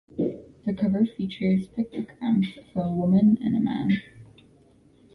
The 0.65 0.73
cover 0.75 1.05
features 1.05 1.67
pictograms 1.67 2.57
of 2.57 2.65
a 2.87 2.91
woman 2.91 3.37
and 3.39 3.55
a 3.55 3.59
man. 3.59 4.01